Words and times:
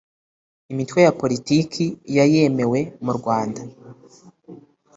imitwe 0.71 0.99
ya 1.05 1.15
politiki 1.21 1.85
ya 2.15 2.25
yemewe 2.33 2.79
mu 3.03 3.11
rwa 3.17 3.23
rwanda 3.25 3.61